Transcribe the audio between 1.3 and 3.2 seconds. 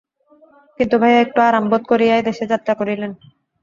আরাম বোধ করিয়াই দেশে যাত্রা করিলেন।